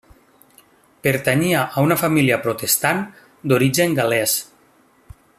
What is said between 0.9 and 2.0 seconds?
Pertanyia a una